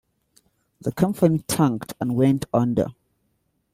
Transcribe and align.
The 0.81 0.91
company 0.91 1.43
tanked 1.47 1.93
and 2.01 2.15
went 2.15 2.45
under. 2.51 2.87